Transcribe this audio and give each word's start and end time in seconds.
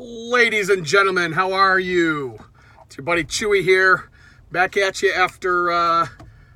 Ladies 0.00 0.68
and 0.70 0.84
gentlemen, 0.84 1.32
how 1.32 1.52
are 1.52 1.80
you? 1.80 2.38
It's 2.86 2.96
your 2.96 3.04
buddy 3.04 3.24
Chewie 3.24 3.64
here, 3.64 4.08
back 4.52 4.76
at 4.76 5.02
you 5.02 5.12
after 5.12 5.72
uh, 5.72 6.06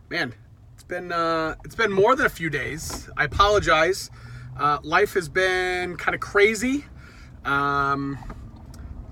man, 0.08 0.32
it's 0.74 0.84
been 0.84 1.10
uh, 1.10 1.56
it's 1.64 1.74
been 1.74 1.90
more 1.90 2.14
than 2.14 2.24
a 2.24 2.28
few 2.28 2.48
days. 2.48 3.10
I 3.16 3.24
apologize. 3.24 4.12
Uh, 4.56 4.78
life 4.84 5.14
has 5.14 5.28
been 5.28 5.96
kind 5.96 6.14
of 6.14 6.20
crazy. 6.20 6.84
Um, 7.44 8.16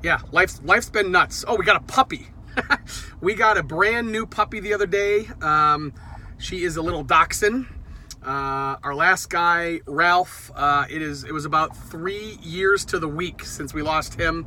yeah, 0.05 0.21
life's 0.31 0.63
life's 0.63 0.91
been 0.91 1.11
nuts. 1.11 1.45
Oh, 1.49 1.57
we 1.57 1.65
got 1.65 1.83
a 1.83 1.85
puppy. 1.85 2.29
we 3.21 3.35
got 3.35 3.59
a 3.59 3.65
brand 3.65 4.13
new 4.13 4.27
puppy 4.27 4.61
the 4.61 4.75
other 4.75 4.87
day. 4.87 5.29
Um, 5.43 5.93
she 6.39 6.63
is 6.63 6.77
a 6.77 6.83
little 6.83 7.03
dachshund. 7.03 7.67
Uh, 8.23 8.77
our 8.83 8.95
last 8.95 9.31
guy, 9.31 9.81
Ralph, 9.87 10.51
uh, 10.55 10.85
it 10.91 11.01
is 11.01 11.25
it 11.25 11.33
was 11.33 11.47
about 11.47 11.75
three 11.75 12.39
years 12.43 12.85
to 12.87 12.99
the 12.99 13.09
week 13.09 13.45
since 13.45 13.73
we 13.73 13.81
lost 13.81 14.15
him, 14.15 14.47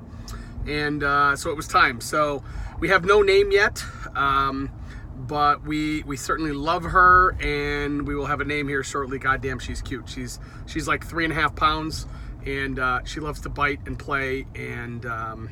and 0.67 1.03
uh, 1.03 1.35
so 1.35 1.49
it 1.49 1.57
was 1.57 1.67
time. 1.67 1.99
So 1.99 2.43
we 2.79 2.89
have 2.89 3.03
no 3.03 3.23
name 3.23 3.51
yet, 3.51 3.83
um, 4.15 4.71
but 5.15 5.63
we 5.63 6.03
we 6.03 6.17
certainly 6.17 6.51
love 6.51 6.83
her, 6.83 7.35
and 7.41 8.07
we 8.07 8.13
will 8.13 8.27
have 8.27 8.41
a 8.41 8.45
name 8.45 8.67
here 8.67 8.83
shortly. 8.83 9.17
Goddamn, 9.17 9.57
she's 9.57 9.81
cute. 9.81 10.07
She's 10.07 10.39
she's 10.67 10.87
like 10.87 11.03
three 11.03 11.23
and 11.23 11.33
a 11.33 11.35
half 11.35 11.55
pounds, 11.55 12.05
and 12.45 12.77
uh, 12.77 13.03
she 13.05 13.21
loves 13.21 13.41
to 13.41 13.49
bite 13.49 13.79
and 13.87 13.97
play 13.97 14.45
and 14.53 15.03
um, 15.07 15.49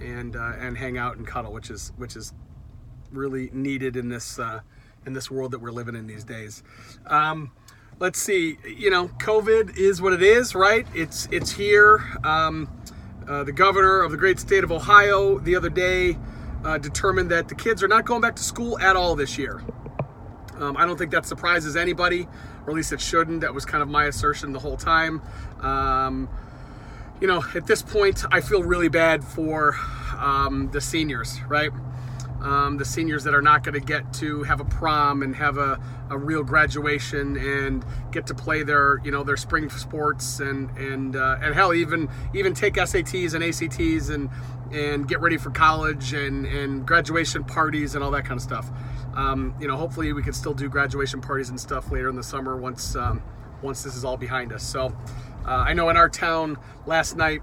and 0.00 0.36
uh, 0.36 0.54
and 0.58 0.78
hang 0.78 0.96
out 0.96 1.18
and 1.18 1.26
cuddle, 1.26 1.52
which 1.52 1.68
is 1.68 1.92
which 1.98 2.16
is 2.16 2.32
really 3.10 3.50
needed 3.52 3.94
in 3.96 4.08
this 4.08 4.38
uh, 4.38 4.60
in 5.06 5.12
this 5.12 5.30
world 5.30 5.52
that 5.52 5.60
we're 5.60 5.72
living 5.72 5.94
in 5.94 6.06
these 6.06 6.24
days. 6.24 6.62
Um, 7.06 7.52
let's 7.98 8.20
see, 8.20 8.58
you 8.66 8.90
know, 8.90 9.08
COVID 9.08 9.76
is 9.76 10.02
what 10.02 10.12
it 10.12 10.22
is, 10.22 10.54
right? 10.54 10.86
It's 10.94 11.28
it's 11.30 11.52
here. 11.52 12.04
Um, 12.24 12.68
uh, 13.28 13.44
the 13.44 13.52
governor 13.52 14.02
of 14.02 14.10
the 14.10 14.16
great 14.16 14.40
state 14.40 14.64
of 14.64 14.72
Ohio 14.72 15.38
the 15.38 15.54
other 15.54 15.70
day 15.70 16.18
uh, 16.64 16.78
determined 16.78 17.30
that 17.30 17.48
the 17.48 17.54
kids 17.54 17.82
are 17.82 17.88
not 17.88 18.04
going 18.04 18.20
back 18.20 18.36
to 18.36 18.42
school 18.42 18.78
at 18.80 18.96
all 18.96 19.14
this 19.14 19.38
year. 19.38 19.62
Um, 20.56 20.76
I 20.76 20.86
don't 20.86 20.96
think 20.96 21.10
that 21.12 21.26
surprises 21.26 21.76
anybody, 21.76 22.28
or 22.66 22.70
at 22.70 22.76
least 22.76 22.92
it 22.92 23.00
shouldn't. 23.00 23.40
That 23.40 23.54
was 23.54 23.64
kind 23.64 23.82
of 23.82 23.88
my 23.88 24.04
assertion 24.06 24.52
the 24.52 24.58
whole 24.58 24.76
time. 24.76 25.22
Um, 25.60 26.28
you 27.20 27.26
know, 27.26 27.42
at 27.54 27.66
this 27.66 27.82
point, 27.82 28.24
I 28.30 28.40
feel 28.40 28.62
really 28.62 28.88
bad 28.88 29.24
for 29.24 29.76
um, 30.18 30.70
the 30.72 30.80
seniors, 30.80 31.40
right? 31.48 31.70
Um, 32.42 32.76
the 32.76 32.84
seniors 32.84 33.24
that 33.24 33.34
are 33.34 33.42
not 33.42 33.62
going 33.62 33.74
to 33.74 33.80
get 33.80 34.12
to 34.14 34.42
have 34.42 34.60
a 34.60 34.64
prom 34.64 35.22
and 35.22 35.34
have 35.36 35.58
a, 35.58 35.80
a 36.10 36.18
real 36.18 36.42
graduation 36.42 37.36
and 37.36 37.84
get 38.10 38.26
to 38.26 38.34
play 38.34 38.62
their 38.64 39.00
you 39.04 39.10
know 39.10 39.22
their 39.22 39.36
spring 39.36 39.70
sports 39.70 40.40
and 40.40 40.70
and 40.76 41.14
uh, 41.16 41.38
and 41.40 41.54
hell 41.54 41.72
even 41.72 42.08
even 42.34 42.52
take 42.52 42.74
SATs 42.74 43.34
and 43.34 43.44
ACTs 43.44 44.08
and 44.08 44.28
and 44.72 45.06
get 45.08 45.20
ready 45.20 45.36
for 45.36 45.50
college 45.50 46.12
and 46.12 46.44
and 46.46 46.86
graduation 46.86 47.44
parties 47.44 47.94
and 47.94 48.02
all 48.02 48.10
that 48.10 48.24
kind 48.24 48.38
of 48.38 48.42
stuff. 48.42 48.68
Um, 49.14 49.54
you 49.60 49.68
know, 49.68 49.76
hopefully 49.76 50.12
we 50.12 50.22
can 50.22 50.32
still 50.32 50.54
do 50.54 50.68
graduation 50.68 51.20
parties 51.20 51.48
and 51.48 51.60
stuff 51.60 51.92
later 51.92 52.08
in 52.08 52.16
the 52.16 52.22
summer 52.22 52.56
once 52.56 52.96
um, 52.96 53.22
once 53.62 53.82
this 53.84 53.94
is 53.94 54.04
all 54.04 54.16
behind 54.16 54.52
us. 54.52 54.64
So 54.64 54.96
uh, 55.46 55.50
I 55.50 55.74
know 55.74 55.88
in 55.90 55.96
our 55.96 56.08
town 56.08 56.58
last 56.86 57.16
night 57.16 57.40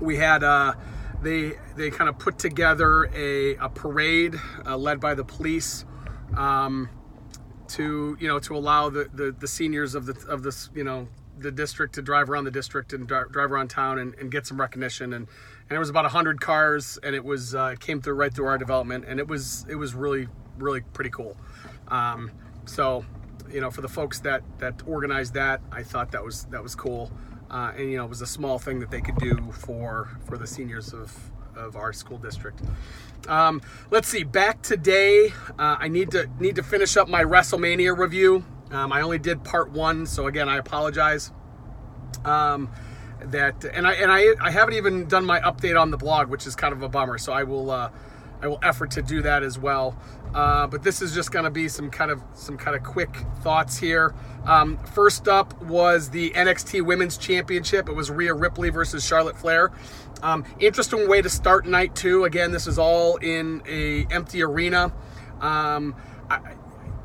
we 0.00 0.16
had. 0.16 0.44
Uh, 0.44 0.74
they 1.22 1.52
they 1.76 1.90
kind 1.90 2.08
of 2.08 2.18
put 2.18 2.38
together 2.38 3.10
a, 3.14 3.56
a 3.56 3.68
parade 3.68 4.34
uh, 4.64 4.76
led 4.76 5.00
by 5.00 5.14
the 5.14 5.24
police 5.24 5.84
um, 6.36 6.88
to 7.68 8.16
you 8.20 8.28
know 8.28 8.38
to 8.38 8.56
allow 8.56 8.90
the, 8.90 9.08
the, 9.12 9.34
the 9.38 9.48
seniors 9.48 9.94
of 9.94 10.06
the 10.06 10.26
of 10.28 10.42
this 10.42 10.70
you 10.74 10.84
know 10.84 11.08
the 11.38 11.52
district 11.52 11.94
to 11.94 12.02
drive 12.02 12.30
around 12.30 12.44
the 12.44 12.50
district 12.50 12.94
and 12.94 13.06
drive, 13.06 13.30
drive 13.30 13.52
around 13.52 13.68
town 13.68 13.98
and, 13.98 14.14
and, 14.14 14.32
get 14.32 14.46
some 14.46 14.58
recognition. 14.58 15.12
And 15.12 15.28
and 15.68 15.76
it 15.76 15.78
was 15.78 15.90
about 15.90 16.04
100 16.04 16.40
cars 16.40 16.98
and 17.02 17.14
it 17.14 17.22
was 17.22 17.54
uh, 17.54 17.72
it 17.74 17.80
came 17.80 18.00
through 18.00 18.14
right 18.14 18.32
through 18.32 18.46
our 18.46 18.56
development 18.56 19.04
and 19.06 19.20
it 19.20 19.28
was 19.28 19.66
it 19.68 19.74
was 19.74 19.94
really 19.94 20.28
really 20.58 20.80
pretty 20.80 21.10
cool. 21.10 21.36
Um, 21.88 22.30
so 22.64 23.04
you 23.50 23.60
know 23.60 23.70
for 23.70 23.80
the 23.80 23.88
folks 23.88 24.20
that 24.20 24.42
that 24.58 24.82
organized 24.86 25.34
that 25.34 25.60
i 25.70 25.82
thought 25.82 26.10
that 26.12 26.24
was 26.24 26.44
that 26.46 26.62
was 26.62 26.74
cool 26.74 27.10
uh, 27.50 27.72
and 27.76 27.90
you 27.90 27.96
know 27.96 28.04
it 28.04 28.10
was 28.10 28.22
a 28.22 28.26
small 28.26 28.58
thing 28.58 28.80
that 28.80 28.90
they 28.90 29.00
could 29.00 29.16
do 29.16 29.52
for 29.52 30.08
for 30.26 30.38
the 30.38 30.46
seniors 30.46 30.92
of 30.92 31.16
of 31.56 31.76
our 31.76 31.92
school 31.92 32.18
district. 32.18 32.60
Um, 33.28 33.62
let's 33.90 34.08
see. 34.08 34.22
Back 34.22 34.62
today, 34.62 35.32
uh, 35.58 35.76
I 35.78 35.88
need 35.88 36.10
to 36.12 36.28
need 36.38 36.56
to 36.56 36.62
finish 36.62 36.96
up 36.96 37.08
my 37.08 37.22
WrestleMania 37.22 37.96
review. 37.96 38.44
Um, 38.70 38.92
I 38.92 39.00
only 39.00 39.18
did 39.18 39.44
part 39.44 39.70
one, 39.70 40.06
so 40.06 40.26
again, 40.26 40.48
I 40.48 40.56
apologize. 40.58 41.32
Um, 42.24 42.70
that 43.20 43.64
and 43.64 43.86
I 43.86 43.94
and 43.94 44.12
I 44.12 44.34
I 44.40 44.50
haven't 44.50 44.74
even 44.74 45.06
done 45.06 45.24
my 45.24 45.40
update 45.40 45.80
on 45.80 45.90
the 45.90 45.96
blog, 45.96 46.28
which 46.28 46.46
is 46.46 46.54
kind 46.54 46.72
of 46.72 46.82
a 46.82 46.88
bummer. 46.88 47.18
So 47.18 47.32
I 47.32 47.44
will 47.44 47.70
uh, 47.70 47.90
I 48.42 48.48
will 48.48 48.58
effort 48.62 48.90
to 48.92 49.02
do 49.02 49.22
that 49.22 49.42
as 49.42 49.58
well. 49.58 49.96
Uh, 50.34 50.66
but 50.66 50.82
this 50.82 51.00
is 51.00 51.14
just 51.14 51.32
going 51.32 51.44
to 51.44 51.50
be 51.50 51.68
some 51.68 51.90
kind 51.90 52.10
of 52.10 52.22
some 52.34 52.58
kind 52.58 52.76
of 52.76 52.82
quick 52.82 53.16
thoughts 53.42 53.78
here. 53.78 54.14
Um, 54.44 54.76
first 54.94 55.28
up 55.28 55.60
was 55.62 56.10
the 56.10 56.30
NXT 56.30 56.82
Women's 56.82 57.16
Championship. 57.16 57.88
It 57.88 57.94
was 57.94 58.10
Rhea 58.10 58.34
Ripley 58.34 58.70
versus 58.70 59.04
Charlotte 59.04 59.38
Flair. 59.38 59.72
Um, 60.22 60.44
interesting 60.58 61.08
way 61.08 61.22
to 61.22 61.30
start 61.30 61.66
night 61.66 61.94
two. 61.94 62.24
Again, 62.24 62.52
this 62.52 62.66
is 62.66 62.78
all 62.78 63.16
in 63.16 63.62
a 63.66 64.06
empty 64.10 64.42
arena. 64.42 64.92
Um, 65.40 65.94
I, 66.28 66.54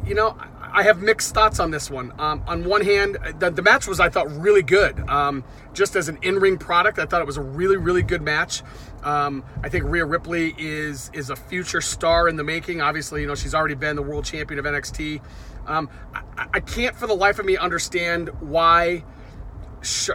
you 0.05 0.15
know, 0.15 0.35
I 0.73 0.83
have 0.83 1.01
mixed 1.01 1.33
thoughts 1.33 1.59
on 1.59 1.71
this 1.71 1.89
one. 1.89 2.13
Um, 2.17 2.43
on 2.47 2.63
one 2.63 2.81
hand, 2.81 3.17
the, 3.39 3.49
the, 3.49 3.61
match 3.61 3.87
was, 3.87 3.99
I 3.99 4.09
thought, 4.09 4.31
really 4.31 4.63
good. 4.63 4.99
Um, 5.09 5.43
just 5.73 5.95
as 5.95 6.07
an 6.07 6.17
in 6.21 6.39
ring 6.39 6.57
product, 6.57 6.97
I 6.97 7.05
thought 7.05 7.21
it 7.21 7.27
was 7.27 7.37
a 7.37 7.41
really, 7.41 7.77
really 7.77 8.03
good 8.03 8.21
match. 8.21 8.63
Um, 9.03 9.43
I 9.63 9.69
think 9.69 9.85
Rhea 9.85 10.05
Ripley 10.05 10.53
is 10.57 11.09
is 11.13 11.29
a 11.29 11.35
future 11.35 11.81
star 11.81 12.27
in 12.27 12.35
the 12.35 12.43
making. 12.43 12.81
Obviously, 12.81 13.21
you 13.21 13.27
know 13.27 13.35
she's 13.35 13.55
already 13.55 13.75
been 13.75 13.95
the 13.95 14.01
world 14.01 14.25
champion 14.25 14.59
of 14.59 14.65
NXT. 14.65 15.21
Um, 15.65 15.89
I, 16.13 16.47
I, 16.53 16.59
can't 16.59 16.95
for 16.95 17.07
the 17.07 17.15
life 17.15 17.39
of 17.39 17.45
me 17.45 17.57
understand 17.57 18.29
why 18.41 19.03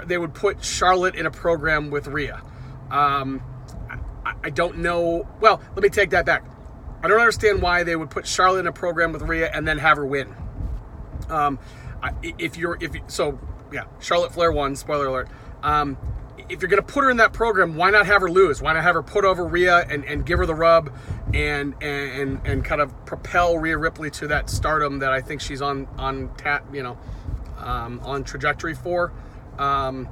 they 0.05 0.19
would 0.19 0.35
put 0.35 0.65
Charlotte 0.65 1.15
in 1.17 1.27
a 1.27 1.31
program 1.31 1.91
with 1.91 2.07
Rhea. 2.07 2.43
Um, 2.91 3.43
I, 4.25 4.35
I 4.45 4.51
don't 4.51 4.79
know. 4.79 5.27
Well, 5.41 5.61
let 5.75 5.83
me 5.83 5.89
take 5.89 6.11
that 6.11 6.27
back. 6.27 6.45
I 7.03 7.09
don't 7.09 7.19
understand 7.19 7.63
why 7.63 7.83
they 7.83 7.97
would 7.97 8.11
put 8.11 8.27
Charlotte 8.27 8.61
in 8.61 8.67
a 8.67 8.73
program 8.73 9.13
with 9.13 9.23
Rhea 9.23 9.51
and 9.53 9.67
then 9.67 9.79
have 9.79 9.97
her 9.97 10.07
win. 10.07 10.35
Um, 11.31 11.59
if 12.23 12.57
you're 12.57 12.79
if 12.81 12.95
so 13.09 13.39
yeah, 13.73 13.85
Charlotte 14.01 14.33
Flair 14.33 14.53
won. 14.53 14.77
Spoiler 14.77 15.07
alert. 15.07 15.29
Um, 15.63 15.97
if 16.49 16.63
you're 16.63 16.69
going 16.69 16.83
to 16.83 16.93
put 16.93 17.03
her 17.03 17.11
in 17.11 17.17
that 17.17 17.33
program, 17.33 17.77
why 17.77 17.91
not 17.91 18.07
have 18.07 18.23
her 18.23 18.31
lose? 18.31 18.63
Why 18.63 18.73
not 18.75 18.83
have 18.83 18.95
her 18.95 19.03
put 19.03 19.25
over 19.25 19.45
Rhea 19.45 19.79
and, 19.89 20.05
and 20.05 20.25
give 20.25 20.39
her 20.39 20.47
the 20.47 20.55
rub 20.55 20.93
and, 21.35 21.75
and 21.83 22.41
and 22.45 22.65
kind 22.65 22.81
of 22.81 23.05
propel 23.05 23.59
Rhea 23.59 23.77
Ripley 23.77 24.11
to 24.13 24.29
that 24.29 24.49
stardom 24.49 25.01
that 25.01 25.13
I 25.13 25.21
think 25.21 25.41
she's 25.41 25.63
on 25.63 25.89
on 25.99 26.35
tap, 26.37 26.73
you 26.73 26.83
know, 26.83 26.99
um, 27.59 28.01
on 28.05 28.25
trajectory 28.25 28.75
for. 28.75 29.13
Um, 29.59 30.09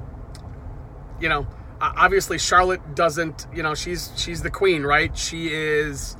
you 1.21 1.29
know, 1.29 1.47
obviously 1.79 2.37
Charlotte 2.37 2.95
doesn't. 2.95 3.47
You 3.53 3.63
know, 3.63 3.75
she's 3.75 4.11
she's 4.17 4.41
the 4.41 4.51
queen, 4.51 4.83
right? 4.83 5.15
She 5.17 5.47
is. 5.47 6.17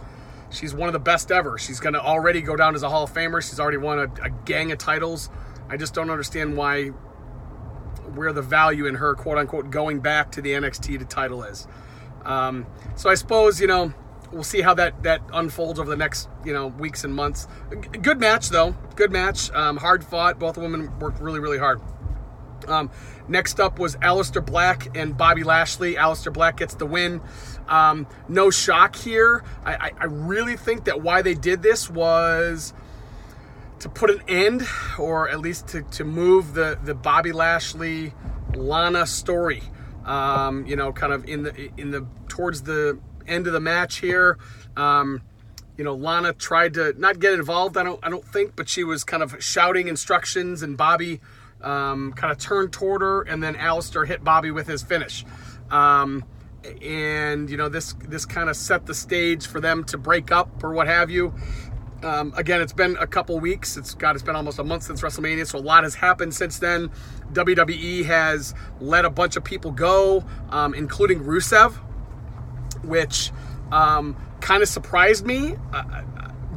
She's 0.56 0.74
one 0.74 0.88
of 0.88 0.94
the 0.94 1.00
best 1.00 1.32
ever. 1.32 1.58
She's 1.58 1.80
going 1.80 1.94
to 1.94 2.02
already 2.02 2.42
go 2.42 2.56
down 2.56 2.76
as 2.76 2.84
a 2.84 2.90
Hall 2.90 3.04
of 3.04 3.14
Famer. 3.14 3.42
She's 3.42 3.60
already 3.60 3.78
won 3.78 4.00
a, 4.00 4.04
a 4.24 4.30
gang 4.46 4.72
of 4.72 4.78
titles. 4.78 5.30
I 5.70 5.78
just 5.78 5.94
don't 5.94 6.10
understand 6.10 6.56
why 6.56 6.88
where 8.16 8.32
the 8.32 8.42
value 8.42 8.86
in 8.86 8.96
her 8.96 9.16
quote 9.16 9.38
unquote 9.38 9.70
going 9.70 10.00
back 10.00 10.32
to 10.34 10.42
the 10.42 10.52
NXT 10.52 11.00
to 11.00 11.06
title 11.06 11.44
is. 11.44 11.68
Um, 12.24 12.66
so 12.96 13.10
I 13.10 13.16
suppose 13.16 13.60
you 13.60 13.68
know 13.68 13.94
we'll 14.32 14.44
see 14.44 14.62
how 14.62 14.74
that 14.76 15.04
that 15.04 15.22
unfolds 15.34 15.80
over 15.80 15.90
the 15.90 15.98
next 15.98 16.30
you 16.44 16.54
know 16.54 16.68
weeks 16.68 17.04
and 17.04 17.14
months. 17.14 17.48
Good 18.02 18.20
match 18.20 18.50
though, 18.50 18.76
good 18.96 19.12
match, 19.12 19.52
um, 19.52 19.78
hard 19.78 20.04
fought. 20.04 20.40
Both 20.40 20.58
women 20.58 20.98
worked 21.00 21.20
really 21.20 21.40
really 21.40 21.60
hard. 21.60 21.82
Um, 22.68 22.90
next 23.28 23.60
up 23.60 23.80
was 23.80 23.96
Aleister 23.98 24.46
Black 24.46 24.96
and 24.98 25.18
Bobby 25.18 25.44
Lashley. 25.44 25.96
Aleister 25.96 26.32
Black 26.32 26.58
gets 26.58 26.76
the 26.76 26.86
win. 26.86 27.22
Um, 27.68 28.08
no 28.28 28.50
shock 28.50 28.96
here. 28.96 29.44
I, 29.64 29.76
I, 29.76 29.92
I 30.00 30.06
really 30.06 30.58
think 30.58 30.86
that 30.86 31.02
why 31.02 31.22
they 31.22 31.34
did 31.34 31.62
this 31.62 31.90
was 31.90 32.74
to 33.80 33.90
put 33.90 34.10
an 34.10 34.22
end, 34.28 34.68
or 34.98 35.30
at 35.30 35.40
least 35.40 35.68
to, 35.70 35.82
to 35.84 36.04
move 36.04 36.54
the, 36.54 36.78
the 36.84 36.96
Bobby 36.96 37.32
Lashley 37.32 38.14
Lana 38.56 39.06
story. 39.06 39.64
Um, 40.06 40.66
you 40.68 40.76
know, 40.76 40.94
kind 40.94 41.14
of 41.14 41.28
in 41.28 41.44
the 41.44 41.72
in 41.78 41.92
the 41.92 42.06
towards 42.28 42.62
the 42.62 43.00
end 43.28 43.48
of 43.48 43.54
the 43.54 43.60
match 43.60 43.98
here. 43.98 44.38
Um, 44.78 45.22
you 45.78 45.84
know, 45.84 45.94
Lana 45.94 46.34
tried 46.34 46.76
to 46.76 46.94
not 46.98 47.20
get 47.20 47.34
involved. 47.34 47.76
I 47.76 47.84
don't 47.84 48.00
I 48.04 48.10
don't 48.10 48.26
think, 48.26 48.56
but 48.56 48.70
she 48.70 48.84
was 48.84 49.04
kind 49.04 49.24
of 49.24 49.44
shouting 49.44 49.88
instructions, 49.88 50.62
and 50.62 50.78
Bobby 50.78 51.22
um, 51.66 52.14
kind 52.14 52.32
of 52.32 52.38
turned 52.38 52.72
toward 52.72 53.02
her, 53.02 53.24
and 53.24 53.44
then 53.44 53.56
Aleister 53.56 54.08
hit 54.08 54.24
Bobby 54.24 54.52
with 54.52 54.68
his 54.68 54.84
finish. 54.84 55.26
Um, 55.70 56.24
and 56.82 57.50
you 57.50 57.58
know 57.58 57.70
this 57.70 57.94
this 58.08 58.26
kind 58.26 58.50
of 58.50 58.56
set 58.56 58.86
the 58.86 58.94
stage 58.94 59.46
for 59.46 59.60
them 59.60 59.84
to 59.86 59.98
break 59.98 60.32
up 60.32 60.64
or 60.64 60.72
what 60.72 60.88
have 60.88 61.10
you. 61.10 61.34
Um, 62.04 62.34
again, 62.36 62.62
it's 62.62 62.74
been 62.74 62.98
a 62.98 63.08
couple 63.08 63.40
weeks. 63.40 63.78
It's 63.78 63.96
got 63.96 64.16
it's 64.16 64.24
been 64.24 64.36
almost 64.36 64.60
a 64.60 64.64
month 64.64 64.84
since 64.84 65.02
WrestleMania, 65.02 65.48
so 65.48 65.58
a 65.58 65.60
lot 65.60 65.84
has 65.84 65.96
happened 65.96 66.34
since 66.34 66.60
then. 66.60 66.92
WWE 67.34 68.06
has 68.06 68.54
let 68.80 69.06
a 69.06 69.10
bunch 69.10 69.36
of 69.36 69.44
people 69.44 69.72
go, 69.72 70.24
um, 70.50 70.74
including 70.74 71.22
Rusev, 71.22 71.74
which 72.84 73.32
um, 73.72 74.16
kind 74.42 74.62
of 74.62 74.70
surprised 74.70 75.26
me. 75.26 75.56
Uh, 75.74 76.04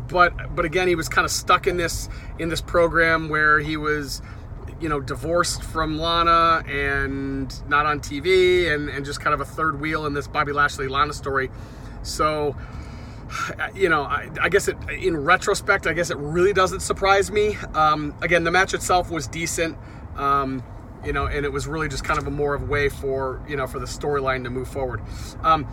but 0.09 0.55
but 0.55 0.65
again, 0.65 0.89
he 0.89 0.95
was 0.95 1.09
kind 1.09 1.25
of 1.25 1.31
stuck 1.31 1.67
in 1.67 1.77
this 1.77 2.09
in 2.39 2.49
this 2.49 2.61
program 2.61 3.29
where 3.29 3.59
he 3.59 3.77
was, 3.77 4.21
you 4.81 4.89
know, 4.89 5.01
divorced 5.01 5.63
from 5.63 5.99
Lana 5.99 6.63
and 6.69 7.69
not 7.69 7.87
on 7.87 8.01
TV, 8.01 8.73
and 8.73 8.89
and 8.89 9.05
just 9.05 9.21
kind 9.21 9.35
of 9.35 9.41
a 9.41 9.45
third 9.45 9.81
wheel 9.81 10.07
in 10.07 10.15
this 10.15 10.29
Bobby 10.29 10.53
Lashley 10.53 10.89
Lana 10.89 11.13
story. 11.13 11.51
So 12.03 12.57
you 13.75 13.89
know, 13.89 14.03
I, 14.03 14.31
I, 14.41 14.49
guess 14.49 14.69
it, 14.69 14.77
in 14.91 15.17
retrospect, 15.17 15.87
I 15.87 15.93
guess 15.93 16.11
it 16.11 16.17
really 16.19 16.53
doesn't 16.53 16.81
surprise 16.81 17.31
me. 17.31 17.57
Um, 17.75 18.15
again, 18.23 18.45
the 18.45 18.51
match 18.51 18.75
itself 18.75 19.11
was 19.11 19.27
decent, 19.27 19.77
um, 20.17 20.63
you 21.05 21.13
know, 21.13 21.27
and 21.27 21.45
it 21.45 21.53
was 21.53 21.67
really 21.67 21.89
just 21.89 22.05
kind 22.05 22.19
of 22.19 22.27
a 22.27 22.31
more 22.31 22.55
of 22.55 22.63
a 22.63 22.67
way 22.67 22.89
for 22.89 23.43
you 23.49 23.57
know 23.57 23.67
for 23.67 23.79
the 23.79 23.87
storyline 23.87 24.45
to 24.45 24.51
move 24.51 24.69
forward. 24.69 25.01
Um, 25.43 25.67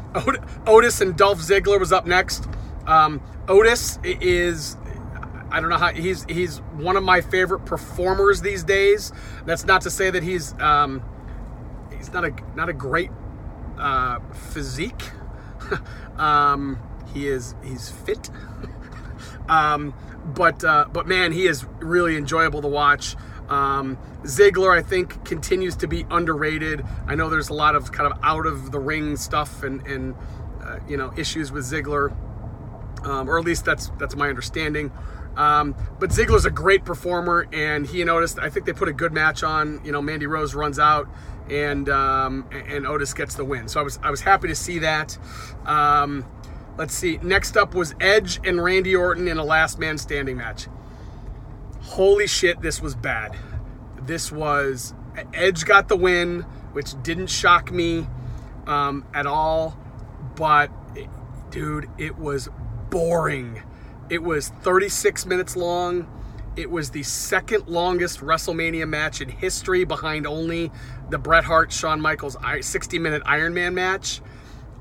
Otis 0.68 1.02
and 1.02 1.18
Dolph 1.18 1.40
Ziggler 1.40 1.80
was 1.80 1.92
up 1.92 2.06
next. 2.06 2.48
Um, 2.88 3.22
Otis 3.48 4.00
is. 4.04 4.78
I 5.56 5.62
don't 5.62 5.70
know 5.70 5.78
how 5.78 5.94
he's 5.94 6.26
he's 6.26 6.58
one 6.74 6.98
of 6.98 7.04
my 7.04 7.22
favorite 7.22 7.66
performers 7.66 8.42
these 8.42 8.62
days. 8.66 9.14
That's 9.46 9.64
not 9.64 9.84
to 9.84 9.90
say 9.90 10.10
that 10.10 10.22
he's 10.22 10.52
um, 10.60 11.02
he's 11.98 12.12
not 12.12 12.26
a 12.26 12.34
not 12.58 12.68
a 12.68 12.74
great 12.74 13.10
uh, 13.78 14.20
physique. 14.52 15.12
um, 16.18 16.78
he 17.14 17.30
is 17.30 17.56
he's 17.64 17.90
fit. 17.90 18.30
um, 19.50 19.94
but 20.26 20.62
uh, 20.66 20.90
but 20.92 21.08
man, 21.08 21.32
he 21.32 21.48
is 21.48 21.66
really 21.80 22.18
enjoyable 22.18 22.62
to 22.62 22.68
watch. 22.68 23.16
Um, 23.48 23.98
Ziggler, 24.24 24.78
I 24.78 24.82
think, 24.82 25.24
continues 25.24 25.78
to 25.78 25.88
be 25.88 26.06
underrated. 26.12 26.84
I 27.08 27.16
know 27.16 27.30
there's 27.30 27.48
a 27.48 27.54
lot 27.54 27.76
of 27.76 27.94
kind 27.94 28.12
of 28.12 28.20
out 28.24 28.46
of 28.46 28.74
the 28.74 28.80
ring 28.80 29.16
stuff 29.16 29.64
and 29.64 29.88
and 29.88 30.16
uh, 30.62 30.80
you 30.86 30.98
know 30.98 31.14
issues 31.16 31.50
with 31.50 31.64
Ziggler, 31.64 32.14
um, 33.06 33.30
or 33.30 33.40
at 33.40 33.46
least 33.46 33.64
that's 33.64 33.92
that's 34.00 34.16
my 34.16 34.28
understanding. 34.28 34.92
Um, 35.38 35.76
but 36.00 36.10
Ziggler's 36.10 36.46
a 36.46 36.52
great 36.52 36.86
performer, 36.86 37.48
and 37.54 37.86
he 37.86 38.04
noticed. 38.04 38.40
I 38.40 38.50
think 38.50 38.66
they 38.66 38.74
put 38.74 38.90
a 38.90 38.94
good 38.94 39.14
match 39.14 39.44
on. 39.44 39.84
You 39.86 39.92
know, 39.92 40.02
Mandy 40.02 40.28
Rose 40.28 40.56
runs 40.56 40.80
out, 40.80 41.08
and 41.50 41.88
um, 41.90 42.48
and 42.52 42.86
Otis 42.86 43.14
gets 43.14 43.36
the 43.36 43.46
win. 43.46 43.68
So 43.68 43.80
I 43.80 43.84
was 43.84 44.00
I 44.04 44.10
was 44.12 44.22
happy 44.22 44.48
to 44.50 44.56
see 44.56 44.80
that. 44.80 45.18
Um, 45.66 46.26
Let's 46.78 46.94
see. 46.94 47.20
Next 47.22 47.56
up 47.56 47.74
was 47.74 47.96
Edge 48.02 48.40
and 48.46 48.62
Randy 48.62 48.96
Orton 48.96 49.28
in 49.30 49.38
a 49.38 49.46
last 49.46 49.80
man 49.80 49.98
standing 49.98 50.36
match. 50.36 50.68
Holy 51.82 52.28
shit, 52.28 52.62
this 52.62 52.82
was 52.82 52.96
bad. 52.96 53.38
This 54.02 54.32
was. 54.32 54.94
Edge 55.34 55.64
got 55.64 55.88
the 55.88 55.96
win, 55.96 56.42
which 56.74 57.02
didn't 57.02 57.28
shock 57.28 57.72
me 57.72 58.08
um, 58.68 59.06
at 59.14 59.26
all. 59.26 59.78
But, 60.36 60.70
dude, 61.50 61.90
it 61.98 62.18
was 62.18 62.50
boring. 62.90 63.62
It 64.10 64.24
was 64.24 64.50
36 64.50 65.26
minutes 65.26 65.56
long. 65.56 66.08
It 66.56 66.72
was 66.72 66.92
the 66.92 67.04
second 67.04 67.68
longest 67.68 68.20
WrestleMania 68.20 68.88
match 68.88 69.20
in 69.20 69.28
history, 69.28 69.84
behind 69.84 70.26
only 70.26 70.72
the 71.10 71.18
Bret 71.18 71.44
Hart 71.44 71.72
Shawn 71.72 72.00
Michaels 72.00 72.38
60 72.62 73.00
minute 73.00 73.22
Iron 73.26 73.54
Man 73.54 73.74
match. 73.74 74.22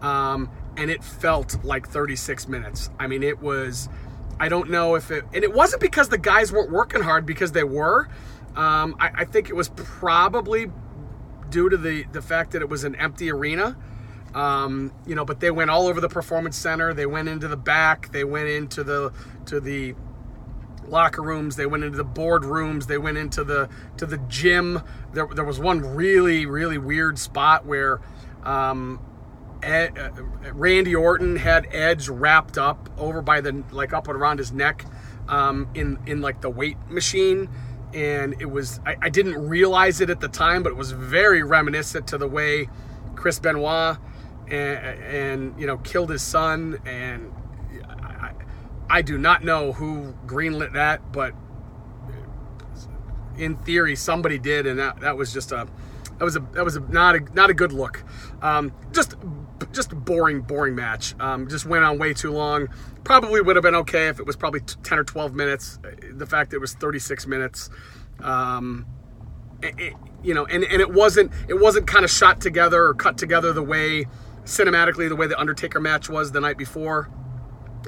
Um, 0.00 0.50
and 0.76 0.90
it 0.90 1.02
felt 1.02 1.64
like 1.64 1.88
36 1.88 2.48
minutes. 2.48 2.90
I 2.98 3.06
mean, 3.06 3.22
it 3.22 3.40
was, 3.40 3.88
I 4.38 4.48
don't 4.48 4.70
know 4.70 4.94
if 4.94 5.10
it, 5.10 5.24
and 5.32 5.42
it 5.42 5.52
wasn't 5.52 5.80
because 5.80 6.08
the 6.08 6.18
guys 6.18 6.52
weren't 6.52 6.70
working 6.70 7.02
hard 7.02 7.26
because 7.26 7.52
they 7.52 7.64
were. 7.64 8.08
Um, 8.54 8.96
I, 9.00 9.10
I, 9.14 9.24
think 9.24 9.48
it 9.48 9.56
was 9.56 9.70
probably 9.70 10.70
due 11.50 11.68
to 11.68 11.76
the, 11.76 12.04
the 12.12 12.22
fact 12.22 12.52
that 12.52 12.62
it 12.62 12.68
was 12.68 12.84
an 12.84 12.94
empty 12.96 13.32
arena. 13.32 13.76
Um, 14.34 14.92
you 15.06 15.14
know, 15.14 15.24
but 15.24 15.40
they 15.40 15.50
went 15.50 15.70
all 15.70 15.86
over 15.86 16.00
the 16.00 16.08
performance 16.08 16.56
center. 16.56 16.92
They 16.92 17.06
went 17.06 17.28
into 17.28 17.46
the 17.46 17.56
back. 17.56 18.10
They 18.10 18.24
went 18.24 18.48
into 18.48 18.82
the 18.82 19.12
to 19.46 19.60
the 19.60 19.94
locker 20.88 21.22
rooms. 21.22 21.56
They 21.56 21.66
went 21.66 21.84
into 21.84 21.96
the 21.96 22.04
board 22.04 22.44
rooms. 22.44 22.86
They 22.86 22.98
went 22.98 23.16
into 23.16 23.44
the 23.44 23.68
to 23.96 24.06
the 24.06 24.18
gym. 24.28 24.82
There, 25.12 25.28
there 25.28 25.44
was 25.44 25.60
one 25.60 25.94
really 25.94 26.46
really 26.46 26.78
weird 26.78 27.18
spot 27.18 27.64
where 27.64 28.00
um, 28.42 29.00
Ed, 29.62 29.98
uh, 29.98 30.52
Randy 30.52 30.94
Orton 30.94 31.36
had 31.36 31.66
Edge 31.70 32.08
wrapped 32.08 32.58
up 32.58 32.90
over 32.98 33.22
by 33.22 33.40
the 33.40 33.62
like 33.70 33.92
up 33.92 34.08
and 34.08 34.16
around 34.16 34.38
his 34.38 34.52
neck 34.52 34.84
um, 35.28 35.68
in 35.74 35.98
in 36.06 36.20
like 36.20 36.40
the 36.40 36.50
weight 36.50 36.76
machine, 36.88 37.48
and 37.92 38.34
it 38.40 38.50
was 38.50 38.80
I, 38.84 38.96
I, 39.00 39.08
didn't 39.08 39.48
realize 39.48 40.00
it 40.00 40.10
at 40.10 40.20
the 40.20 40.28
time, 40.28 40.62
but 40.62 40.70
it 40.70 40.76
was 40.76 40.92
very 40.92 41.42
reminiscent 41.42 42.06
to 42.08 42.18
the 42.18 42.28
way 42.28 42.68
Chris 43.14 43.38
Benoit 43.38 43.96
and, 44.50 45.02
and 45.02 45.60
you 45.60 45.66
know 45.66 45.78
killed 45.78 46.10
his 46.10 46.22
son, 46.22 46.80
and 46.86 47.32
I, 47.98 48.32
I 48.88 49.02
do 49.02 49.18
not 49.18 49.44
know 49.44 49.72
who 49.72 50.14
greenlit 50.26 50.72
that, 50.72 51.12
but 51.12 51.34
in 53.36 53.56
theory 53.56 53.96
somebody 53.96 54.38
did, 54.38 54.66
and 54.66 54.78
that 54.78 55.00
that 55.00 55.16
was 55.16 55.32
just 55.32 55.52
a 55.52 55.66
that 56.18 56.24
was 56.24 56.36
a 56.36 56.40
that 56.52 56.64
was 56.64 56.76
a, 56.76 56.80
not 56.80 57.16
a 57.16 57.20
not 57.34 57.50
a 57.50 57.54
good 57.54 57.72
look. 57.72 58.04
Um, 58.42 58.72
just 58.92 59.16
just 59.72 59.90
boring, 59.90 60.40
boring 60.40 60.74
match. 60.74 61.14
Um, 61.20 61.48
just 61.48 61.66
went 61.66 61.84
on 61.84 61.98
way 61.98 62.14
too 62.14 62.30
long. 62.30 62.68
Probably 63.02 63.40
would 63.40 63.56
have 63.56 63.62
been 63.62 63.74
okay 63.76 64.08
if 64.08 64.18
it 64.20 64.26
was 64.26 64.36
probably 64.36 64.60
10 64.60 64.98
or 64.98 65.04
12 65.04 65.34
minutes. 65.34 65.78
The 66.12 66.26
fact 66.26 66.50
that 66.50 66.56
it 66.56 66.60
was 66.60 66.74
36 66.74 67.26
minutes, 67.26 67.70
um, 68.20 68.86
it, 69.62 69.74
it, 69.78 69.94
you 70.22 70.32
know, 70.32 70.46
and, 70.46 70.64
and 70.64 70.80
it 70.80 70.92
wasn't 70.92 71.32
it 71.48 71.60
wasn't 71.60 71.86
kind 71.86 72.04
of 72.04 72.10
shot 72.10 72.40
together 72.40 72.84
or 72.84 72.94
cut 72.94 73.18
together 73.18 73.52
the 73.52 73.62
way 73.62 74.06
cinematically 74.44 75.08
the 75.08 75.16
way 75.16 75.26
the 75.26 75.38
Undertaker 75.38 75.80
match 75.80 76.08
was 76.08 76.32
the 76.32 76.40
night 76.40 76.56
before. 76.56 77.10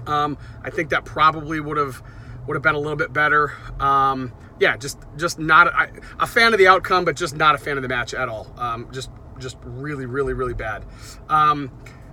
Um, 0.06 0.38
I 0.62 0.70
think 0.70 0.90
that 0.90 1.04
probably 1.04 1.60
would 1.60 1.76
have 1.76 2.02
would 2.46 2.54
have 2.54 2.62
been 2.62 2.74
a 2.74 2.78
little 2.78 2.96
bit 2.96 3.12
better. 3.12 3.52
Um, 3.80 4.32
yeah, 4.60 4.76
just 4.76 4.98
just 5.16 5.38
not 5.38 5.68
a, 5.68 5.90
a 6.20 6.26
fan 6.26 6.52
of 6.52 6.58
the 6.58 6.68
outcome, 6.68 7.04
but 7.04 7.16
just 7.16 7.36
not 7.36 7.54
a 7.54 7.58
fan 7.58 7.76
of 7.76 7.82
the 7.82 7.88
match 7.88 8.14
at 8.14 8.28
all. 8.28 8.52
Um, 8.56 8.88
just 8.92 9.10
just 9.38 9.56
really, 9.62 10.06
really, 10.06 10.32
really 10.32 10.54
bad. 10.54 10.84
Um, 11.28 11.70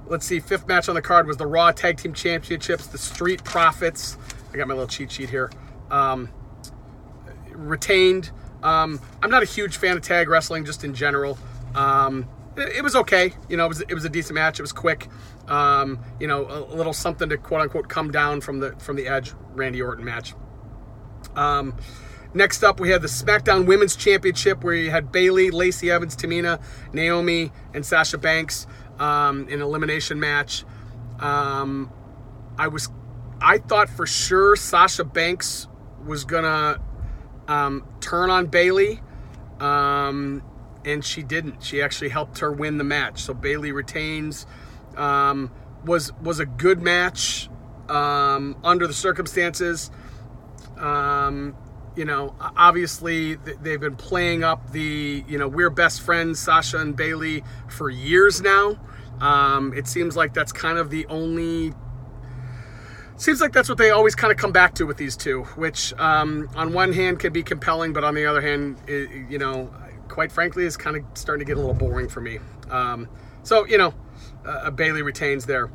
let's 0.08 0.26
see, 0.26 0.40
fifth 0.40 0.68
match 0.68 0.90
on 0.90 0.96
the 0.96 1.02
card 1.02 1.28
was 1.28 1.38
the 1.38 1.48
Raw 1.48 1.72
Tag 1.72 1.98
Team 1.98 2.14
Championships, 2.14 2.88
the 2.88 2.98
Street 2.98 3.44
Profits. 3.44 4.18
I 4.54 4.58
got 4.58 4.68
my 4.68 4.74
little 4.74 4.88
cheat 4.88 5.12
sheet 5.12 5.30
here. 5.30 5.52
Um, 5.90 6.30
retained. 7.52 8.32
Um, 8.62 9.00
I'm 9.22 9.30
not 9.30 9.44
a 9.44 9.46
huge 9.46 9.78
fan 9.78 9.98
of 9.98 10.04
tag 10.04 10.30
wrestling, 10.30 10.66
just 10.66 10.84
in 10.84 10.94
general. 10.94 11.38
It, 12.58 12.78
it, 12.78 12.84
was 12.84 12.96
okay. 12.96 13.34
You 13.50 13.58
know, 13.58 13.66
it 13.66 13.70
was 13.70 13.82
it 13.82 13.94
was 13.94 14.06
a 14.06 14.10
decent 14.10 14.36
match. 14.36 14.60
It 14.60 14.64
was 14.64 14.72
quick. 14.72 15.08
Um, 15.48 16.00
you 16.20 16.28
know, 16.28 16.46
a, 16.46 16.64
a, 16.64 16.76
little 16.76 16.94
something 16.94 17.30
to 17.30 17.38
quote 17.38 17.62
unquote 17.62 17.90
come 17.90 18.12
down 18.12 18.42
from 18.42 18.60
the 18.60 18.74
from 18.78 18.96
the 18.96 19.08
Edge 19.08 19.34
Randy 19.54 19.82
Orton 19.82 20.06
match. 20.06 20.34
Um, 21.36 21.76
Next 22.36 22.64
up, 22.64 22.80
we 22.80 22.90
had 22.90 23.04
the 23.04 23.08
SmackDown 23.08 23.68
Women's 23.68 23.96
Championship 23.96 24.64
where 24.64 24.74
you 24.74 24.90
had 24.90 25.12
Bayley, 25.12 25.52
Lacey 25.52 25.92
Evans, 25.92 26.16
Tamina, 26.16 26.60
Naomi, 26.92 27.52
and 27.76 27.86
Sasha 27.86 28.18
Banks 28.18 28.66
um, 28.98 29.48
in 29.50 29.62
elimination 29.62 30.20
match. 30.20 30.66
Um, 31.20 31.92
I 32.58 32.70
was, 32.70 32.90
I 33.40 33.60
thought 33.60 33.88
for 33.88 34.08
sure 34.08 34.56
Sasha 34.56 35.04
Banks 35.04 35.68
was 36.06 36.26
gonna 36.26 36.82
um, 37.48 37.88
turn 38.00 38.32
on 38.32 38.48
Bayley. 38.48 39.00
um, 39.60 40.42
and 40.86 41.04
she 41.04 41.24
didn't. 41.24 41.64
She 41.64 41.82
actually 41.82 42.10
helped 42.10 42.40
her 42.40 42.52
win 42.52 42.78
the 42.78 42.84
match. 42.84 43.22
So 43.22 43.34
Bayley 43.34 43.72
retains. 43.72 44.46
Um, 44.98 45.52
was 45.86 46.14
was 46.22 46.40
a 46.40 46.46
good 46.46 46.82
match 46.82 47.50
um, 47.90 48.56
under 48.64 48.88
the 48.88 48.94
circumstances. 48.94 49.92
Um, 50.78 51.56
you 51.96 52.06
know, 52.06 52.36
obviously 52.40 53.36
they've 53.36 53.80
been 53.80 53.96
playing 53.96 54.44
up 54.44 54.72
the, 54.72 55.24
you 55.28 55.38
know, 55.38 55.48
we're 55.48 55.70
best 55.70 56.02
friends, 56.02 56.40
Sasha 56.40 56.80
and 56.80 56.96
Bayley 56.96 57.44
for 57.70 57.90
years 57.90 58.42
now. 58.42 58.80
Um, 59.22 59.74
it 59.74 59.88
seems 59.88 60.18
like 60.18 60.34
that's 60.34 60.52
kind 60.52 60.78
of 60.78 60.90
the 60.90 61.06
only. 61.08 61.74
Seems 63.16 63.42
like 63.42 63.54
that's 63.54 63.70
what 63.70 63.78
they 63.78 63.92
always 63.92 64.16
kind 64.16 64.32
of 64.32 64.38
come 64.40 64.52
back 64.52 64.74
to 64.76 64.88
with 64.88 64.98
these 64.98 65.16
two, 65.16 65.44
which 65.56 65.94
um, 66.00 66.50
on 66.56 66.74
one 66.74 66.92
hand 66.92 67.20
can 67.20 67.32
be 67.32 67.44
compelling, 67.44 67.94
but 67.94 68.04
on 68.04 68.16
the 68.16 68.26
other 68.26 68.42
hand, 68.42 68.78
it, 68.88 69.30
you 69.30 69.38
know, 69.38 69.72
quite 70.14 70.32
frankly, 70.32 70.64
is 70.64 70.78
kind 70.78 70.96
of 70.96 71.04
starting 71.16 71.44
to 71.44 71.50
get 71.50 71.58
a 71.58 71.60
little 71.60 71.74
boring 71.74 72.08
for 72.08 72.22
me. 72.22 72.38
Um, 72.70 73.10
so 73.42 73.66
you 73.66 73.80
know, 73.80 73.96
uh, 74.46 74.70
Bayley 74.70 75.02
retains 75.02 75.48
there. 75.48 75.72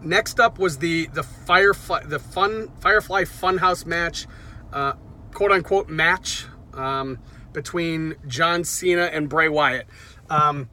Next 0.00 0.40
up 0.40 0.58
was 0.58 0.78
the 0.78 1.06
the 1.08 1.22
Firefly 1.22 2.04
the 2.04 2.18
fun 2.18 2.72
Firefly 2.80 3.24
Funhouse 3.24 3.84
match. 3.84 4.26
Uh, 4.72 4.94
quote 5.34 5.52
unquote 5.52 5.90
match 5.90 6.46
um, 6.72 7.18
between 7.52 8.16
John 8.26 8.64
Cena 8.64 9.04
and 9.04 9.28
Bray 9.28 9.50
Wyatt. 9.50 9.86
Um, 10.30 10.70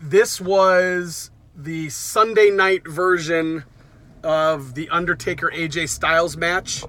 this 0.00 0.40
was 0.40 1.32
the 1.56 1.90
Sunday 1.90 2.50
night 2.50 2.86
version 2.86 3.64
of 4.22 4.74
the 4.74 4.88
Undertaker 4.90 5.50
AJ 5.52 5.88
Styles 5.88 6.36
match. 6.36 6.84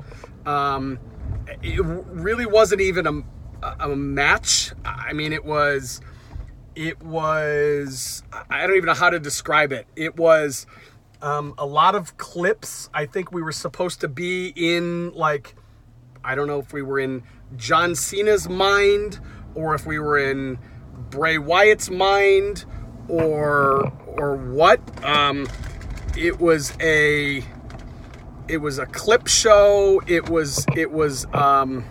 Um, 0.45 0.99
it 1.63 1.81
really 1.83 2.45
wasn't 2.45 2.81
even 2.81 3.07
a, 3.07 3.23
a 3.79 3.95
match. 3.95 4.73
I 4.85 5.13
mean, 5.13 5.33
it 5.33 5.45
was, 5.45 6.01
it 6.75 7.01
was, 7.03 8.23
I 8.49 8.65
don't 8.65 8.75
even 8.75 8.87
know 8.87 8.93
how 8.93 9.09
to 9.09 9.19
describe 9.19 9.71
it. 9.71 9.87
It 9.95 10.17
was 10.17 10.65
um, 11.21 11.53
a 11.57 11.65
lot 11.65 11.95
of 11.95 12.17
clips. 12.17 12.89
I 12.93 13.05
think 13.05 13.31
we 13.31 13.41
were 13.41 13.51
supposed 13.51 14.01
to 14.01 14.07
be 14.07 14.53
in, 14.55 15.13
like, 15.13 15.55
I 16.23 16.35
don't 16.35 16.47
know 16.47 16.59
if 16.59 16.73
we 16.73 16.81
were 16.81 16.99
in 16.99 17.23
John 17.57 17.95
Cena's 17.95 18.47
mind 18.47 19.19
or 19.55 19.75
if 19.75 19.85
we 19.85 19.99
were 19.99 20.17
in 20.17 20.57
Bray 21.09 21.37
Wyatt's 21.37 21.89
mind 21.89 22.65
or 23.07 23.91
or 24.07 24.35
what. 24.35 24.79
Um, 25.03 25.47
it 26.15 26.39
was 26.39 26.73
a 26.79 27.43
it 28.47 28.57
was 28.57 28.79
a 28.79 28.85
clip 28.85 29.27
show. 29.27 30.01
It 30.07 30.29
was 30.29 30.65
it 30.75 30.91
was 30.91 31.25
um, 31.33 31.85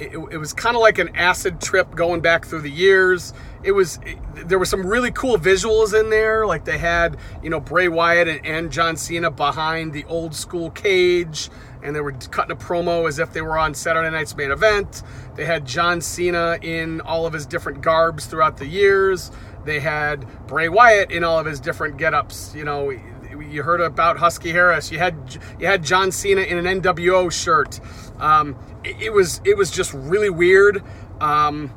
it, 0.00 0.16
it 0.32 0.38
was 0.38 0.52
kind 0.52 0.76
of 0.76 0.82
like 0.82 0.98
an 0.98 1.14
acid 1.14 1.60
trip 1.60 1.94
going 1.94 2.20
back 2.20 2.46
through 2.46 2.62
the 2.62 2.70
years. 2.70 3.32
It 3.62 3.72
was 3.72 3.98
it, 4.06 4.18
there 4.48 4.58
were 4.58 4.64
some 4.64 4.86
really 4.86 5.10
cool 5.10 5.36
visuals 5.36 5.98
in 5.98 6.10
there. 6.10 6.46
Like 6.46 6.64
they 6.64 6.78
had 6.78 7.18
you 7.42 7.50
know 7.50 7.60
Bray 7.60 7.88
Wyatt 7.88 8.28
and, 8.28 8.46
and 8.46 8.72
John 8.72 8.96
Cena 8.96 9.30
behind 9.30 9.92
the 9.92 10.04
old 10.04 10.34
school 10.34 10.70
cage, 10.70 11.50
and 11.82 11.94
they 11.94 12.00
were 12.00 12.12
cutting 12.12 12.52
a 12.52 12.56
promo 12.56 13.06
as 13.06 13.18
if 13.18 13.32
they 13.32 13.42
were 13.42 13.58
on 13.58 13.74
Saturday 13.74 14.10
Night's 14.10 14.34
main 14.34 14.50
event. 14.50 15.02
They 15.36 15.44
had 15.44 15.66
John 15.66 16.00
Cena 16.00 16.58
in 16.62 17.00
all 17.02 17.26
of 17.26 17.32
his 17.32 17.44
different 17.46 17.82
garbs 17.82 18.26
throughout 18.26 18.56
the 18.56 18.66
years. 18.66 19.30
They 19.64 19.80
had 19.80 20.26
Bray 20.46 20.68
Wyatt 20.70 21.10
in 21.10 21.22
all 21.22 21.38
of 21.38 21.44
his 21.44 21.60
different 21.60 21.98
get-ups. 21.98 22.54
You 22.54 22.64
know, 22.64 22.90
you 22.90 23.62
heard 23.62 23.80
about 23.80 24.16
Husky 24.18 24.50
Harris. 24.50 24.90
You 24.90 24.98
had 24.98 25.38
you 25.58 25.66
had 25.66 25.82
John 25.82 26.10
Cena 26.12 26.42
in 26.42 26.64
an 26.64 26.80
NWO 26.80 27.30
shirt. 27.30 27.80
Um, 28.18 28.56
it, 28.84 29.12
was 29.12 29.40
it 29.44 29.56
was 29.56 29.70
just 29.70 29.92
really 29.94 30.30
weird. 30.30 30.82
Um, 31.20 31.74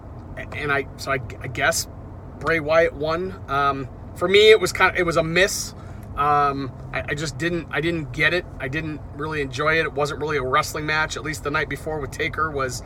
and 0.53 0.71
I 0.71 0.87
so 0.97 1.11
I, 1.11 1.19
I, 1.41 1.47
guess 1.47 1.87
Bray 2.39 2.59
Wyatt 2.59 2.93
won. 2.93 3.39
Um, 3.47 3.89
for 4.15 4.27
me, 4.27 4.51
it 4.51 4.59
was 4.59 4.71
kind 4.71 4.93
of 4.93 4.99
it 4.99 5.05
was 5.05 5.17
a 5.17 5.23
miss. 5.23 5.73
Um, 6.15 6.71
I, 6.93 7.03
I, 7.09 7.13
just 7.15 7.37
didn't 7.37 7.67
I 7.71 7.81
didn't 7.81 8.13
get 8.13 8.33
it. 8.33 8.45
I 8.59 8.67
didn't 8.67 9.01
really 9.15 9.41
enjoy 9.41 9.79
it. 9.79 9.85
It 9.85 9.93
wasn't 9.93 10.21
really 10.21 10.37
a 10.37 10.43
wrestling 10.43 10.85
match. 10.85 11.17
At 11.17 11.23
least 11.23 11.43
the 11.43 11.51
night 11.51 11.69
before 11.69 11.99
with 11.99 12.11
Taker 12.11 12.51
was 12.51 12.83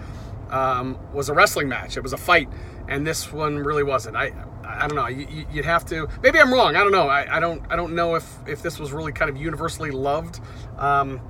um, 0.50 0.98
was 1.14 1.30
a 1.30 1.34
wrestling 1.34 1.70
match. 1.70 1.98
It 1.98 2.02
was 2.02 2.14
a 2.14 2.18
fight, 2.18 2.50
and 2.88 3.06
this 3.06 3.32
one 3.32 3.60
really 3.60 3.84
wasn't. 3.84 4.16
I 4.16 4.32
I 4.68 4.88
don't 4.88 4.96
know. 4.96 5.08
You, 5.08 5.46
would 5.54 5.66
have 5.66 5.86
to. 5.88 6.08
Maybe 6.22 6.40
I'm 6.40 6.52
wrong. 6.52 6.76
I 6.76 6.84
don't 6.84 6.92
know. 6.92 7.08
I, 7.08 7.38
I, 7.38 7.40
don't. 7.40 7.64
I 7.70 7.76
don't 7.76 7.96
know 7.96 8.16
if 8.16 8.38
if 8.48 8.62
this 8.62 8.80
was 8.80 8.92
really 8.92 9.12
kind 9.12 9.30
of 9.30 9.38
universally 9.38 9.92
loved. 9.92 10.40
Um, 10.78 11.22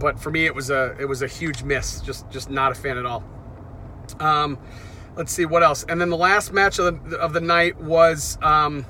but 0.00 0.18
for 0.18 0.30
me, 0.30 0.46
it 0.46 0.54
was 0.54 0.70
a 0.70 0.96
it 0.98 1.04
was 1.04 1.22
a 1.22 1.28
huge 1.28 1.62
miss. 1.62 2.00
Just 2.00 2.28
just 2.30 2.50
not 2.50 2.72
a 2.72 2.74
fan 2.74 2.98
at 2.98 3.06
all. 3.06 3.22
Um, 4.18 4.58
let's 5.14 5.32
see 5.32 5.44
what 5.44 5.62
else. 5.62 5.84
And 5.88 6.00
then 6.00 6.10
the 6.10 6.16
last 6.16 6.52
match 6.52 6.78
of 6.78 7.10
the, 7.10 7.16
of 7.18 7.32
the 7.32 7.40
night 7.40 7.80
was 7.80 8.38
um, 8.42 8.84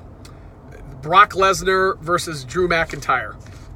Brock 1.01 1.33
Lesnar 1.33 1.99
versus 1.99 2.43
Drew 2.45 2.67
McIntyre. 2.67 3.35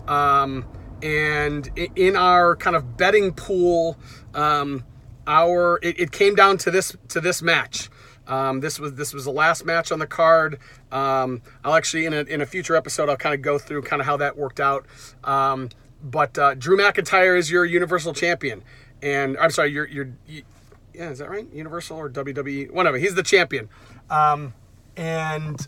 Um, 0.10 0.66
and 1.04 1.70
in 1.96 2.16
our 2.16 2.56
kind 2.56 2.76
of 2.76 2.98
betting 2.98 3.34
pool, 3.34 3.98
um, 4.34 4.84
our 5.28 5.80
it, 5.82 6.00
it, 6.00 6.12
came 6.12 6.36
down 6.36 6.58
to 6.60 6.72
this 6.72 6.96
to 7.10 7.20
this 7.20 7.42
match. 7.42 7.90
Um, 8.28 8.62
this 8.62 8.80
was 8.80 8.94
this 8.94 9.14
was 9.14 9.26
the 9.26 9.32
last 9.32 9.66
match 9.66 9.92
on 9.92 10.00
the 10.00 10.08
card. 10.08 10.60
Um, 10.92 11.42
I'll 11.64 11.76
actually 11.76 12.06
in 12.06 12.14
a, 12.14 12.22
in 12.22 12.42
a 12.42 12.46
future 12.46 12.76
episode 12.76 13.10
I'll 13.10 13.18
kind 13.18 13.36
of 13.36 13.42
go 13.42 13.60
through 13.60 13.84
kind 13.84 14.02
of 14.02 14.06
how 14.06 14.18
that 14.18 14.38
worked 14.38 14.60
out. 14.60 14.86
Um, 15.24 15.70
but 16.06 16.38
uh, 16.38 16.54
Drew 16.54 16.78
McIntyre 16.78 17.38
is 17.38 17.52
your 17.52 17.66
Universal 17.66 18.14
Champion, 18.14 18.64
and 19.02 19.38
I'm 19.38 19.50
sorry, 19.50 19.72
you're 19.72 19.88
you're 19.88 20.14
you, 20.28 20.44
yeah, 20.94 21.10
is 21.10 21.20
that 21.20 21.30
right? 21.30 21.52
Universal 21.52 21.98
or 21.98 22.10
WWE? 22.10 22.72
Whatever. 22.72 22.98
He's 22.98 23.16
the 23.16 23.24
champion, 23.24 23.68
um, 24.10 24.54
and 24.96 25.68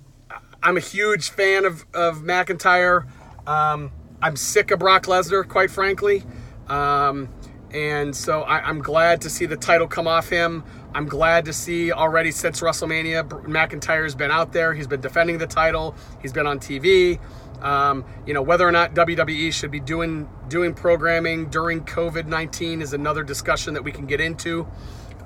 I'm 0.63 0.77
a 0.77 0.81
huge 0.81 1.29
fan 1.29 1.65
of 1.65 1.85
of 1.93 2.19
McIntyre. 2.19 3.07
Um, 3.47 3.91
I'm 4.21 4.35
sick 4.35 4.71
of 4.71 4.79
Brock 4.79 5.03
Lesnar, 5.03 5.47
quite 5.47 5.71
frankly. 5.71 6.23
Um, 6.67 7.29
and 7.71 8.15
so 8.15 8.41
I, 8.43 8.69
am 8.69 8.79
glad 8.79 9.21
to 9.21 9.29
see 9.29 9.45
the 9.45 9.57
title 9.57 9.87
come 9.87 10.07
off 10.07 10.29
him. 10.29 10.63
I'm 10.93 11.05
glad 11.05 11.45
to 11.45 11.53
see 11.53 11.91
already 11.91 12.31
since 12.31 12.61
WrestleMania, 12.61 13.27
McIntyre's 13.45 14.15
been 14.15 14.31
out 14.31 14.53
there. 14.53 14.73
He's 14.73 14.87
been 14.87 15.01
defending 15.01 15.37
the 15.37 15.47
title. 15.47 15.95
He's 16.21 16.31
been 16.31 16.47
on 16.47 16.59
TV. 16.59 17.19
Um, 17.61 18.05
you 18.25 18.33
know 18.33 18.43
whether 18.43 18.67
or 18.67 18.71
not 18.71 18.93
WWE 18.93 19.51
should 19.51 19.71
be 19.71 19.79
doing 19.79 20.29
doing 20.47 20.75
programming 20.75 21.49
during 21.49 21.83
COVID 21.83 22.27
nineteen 22.27 22.81
is 22.83 22.93
another 22.93 23.23
discussion 23.23 23.73
that 23.73 23.83
we 23.83 23.91
can 23.91 24.05
get 24.05 24.21
into. 24.21 24.67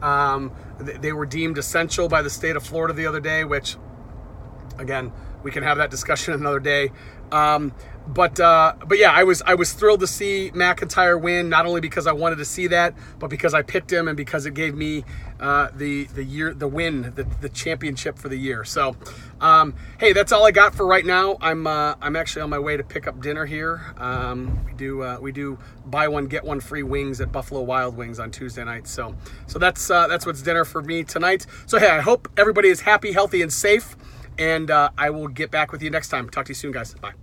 Um, 0.02 0.52
they 0.80 1.14
were 1.14 1.26
deemed 1.26 1.58
essential 1.58 2.08
by 2.08 2.22
the 2.22 2.30
state 2.30 2.56
of 2.56 2.64
Florida 2.64 2.94
the 2.94 3.06
other 3.06 3.20
day, 3.20 3.44
which, 3.44 3.78
again, 4.78 5.12
we 5.44 5.52
can 5.52 5.64
have 5.64 5.78
that 5.78 5.92
discussion 5.92 6.34
another 6.40 6.60
day. 6.60 6.92
Um, 7.32 7.74
but 8.08 8.40
uh, 8.40 8.74
but 8.86 8.98
yeah, 8.98 9.12
I 9.12 9.24
was 9.24 9.42
I 9.44 9.54
was 9.54 9.74
thrilled 9.74 10.00
to 10.02 10.08
see 10.08 10.52
McIntyre 10.54 11.20
win, 11.20 11.50
not 11.50 11.66
only 11.66 11.82
because 11.82 12.08
I 12.08 12.12
wanted 12.12 12.38
to 12.38 12.46
see 12.46 12.68
that, 12.68 12.96
but 13.20 13.30
because 13.30 13.54
I 13.54 13.62
picked 13.62 13.92
him 13.92 14.08
and 14.08 14.18
because 14.18 14.46
it 14.46 14.54
gave 14.54 14.76
me 14.76 15.06
uh, 15.40 15.70
the 15.74 16.06
the 16.06 16.24
year 16.24 16.54
the 16.54 16.68
win, 16.68 17.14
the, 17.16 17.26
the 17.42 17.50
championship 17.50 18.18
for 18.18 18.28
the 18.28 18.38
year. 18.38 18.64
So, 18.66 18.96
um, 19.40 19.76
hey, 20.00 20.14
that's 20.14 20.32
all 20.32 20.46
I 20.46 20.52
got 20.52 20.74
for 20.74 20.86
right 20.86 21.06
now. 21.06 21.38
I'm 21.42 21.68
uh, 21.68 21.96
I'm 22.02 22.16
actually 22.16 22.42
on 22.42 22.50
my 22.50 22.60
way 22.60 22.76
to 22.76 22.84
pick 22.84 23.08
up 23.08 23.22
dinner 23.22 23.46
here. 23.46 23.94
Um, 23.98 24.66
we 24.66 24.74
do 24.74 25.04
uh, 25.04 25.18
we 25.22 25.32
do 25.32 25.60
buy 25.86 26.08
one 26.08 26.26
get 26.26 26.44
one 26.44 26.60
free 26.60 26.84
wings 26.84 27.22
at 27.22 27.32
Buffalo 27.32 27.62
Wild 27.62 27.96
Wings 27.96 28.20
on 28.20 28.32
Tuesday 28.32 28.64
night. 28.64 28.88
So 28.88 29.16
so 29.48 29.60
that's 29.60 29.90
uh, 29.90 30.08
that's 30.08 30.26
what's 30.26 30.42
dinner 30.42 30.66
for 30.66 30.82
me 30.82 31.04
tonight. 31.04 31.46
So 31.68 31.78
hey, 31.78 31.90
I 31.90 32.02
hope 32.02 32.28
everybody 32.36 32.70
is 32.70 32.82
happy, 32.82 33.12
healthy, 33.12 33.42
and 33.42 33.54
safe. 33.54 33.96
And 34.38 34.72
uh, 34.72 34.90
I 34.98 35.12
will 35.12 35.28
get 35.28 35.52
back 35.52 35.72
with 35.72 35.84
you 35.84 35.92
next 35.92 36.10
time. 36.10 36.30
Talk 36.30 36.46
to 36.46 36.50
you 36.50 36.56
soon, 36.56 36.72
guys. 36.72 36.96
Bye. 36.96 37.21